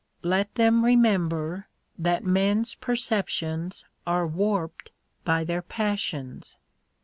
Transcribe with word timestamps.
Let 0.23 0.55
them 0.55 0.83
remember 0.83 1.67
that 1.95 2.23
men's 2.23 2.73
perceptions 2.73 3.85
are 4.07 4.25
warped 4.25 4.89
by 5.25 5.43
their 5.43 5.61
passions. 5.61 6.57